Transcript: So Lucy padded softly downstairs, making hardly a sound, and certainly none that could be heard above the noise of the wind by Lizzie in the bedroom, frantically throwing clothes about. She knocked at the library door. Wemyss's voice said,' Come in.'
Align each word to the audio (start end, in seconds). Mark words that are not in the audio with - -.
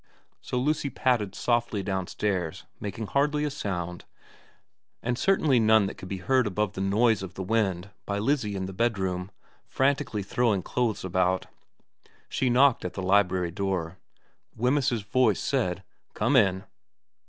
So 0.41 0.57
Lucy 0.57 0.89
padded 0.89 1.35
softly 1.35 1.83
downstairs, 1.83 2.65
making 2.79 3.05
hardly 3.05 3.43
a 3.43 3.51
sound, 3.51 4.05
and 5.03 5.15
certainly 5.15 5.59
none 5.59 5.85
that 5.85 5.93
could 5.93 6.07
be 6.09 6.17
heard 6.17 6.47
above 6.47 6.73
the 6.73 6.81
noise 6.81 7.21
of 7.21 7.35
the 7.35 7.43
wind 7.43 7.91
by 8.07 8.17
Lizzie 8.17 8.55
in 8.55 8.65
the 8.65 8.73
bedroom, 8.73 9.29
frantically 9.67 10.23
throwing 10.23 10.63
clothes 10.63 11.05
about. 11.05 11.45
She 12.29 12.49
knocked 12.49 12.83
at 12.83 12.93
the 12.95 13.03
library 13.03 13.51
door. 13.51 13.99
Wemyss's 14.55 15.03
voice 15.03 15.39
said,' 15.39 15.83
Come 16.15 16.35
in.' 16.35 16.63